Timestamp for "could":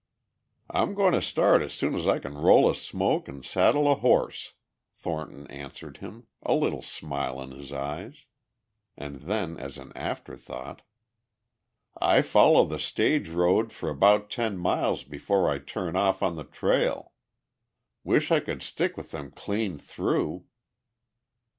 18.39-18.63